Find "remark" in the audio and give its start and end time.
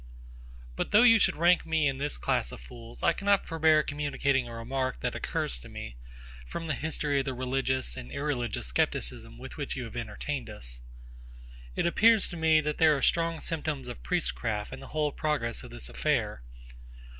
4.55-5.01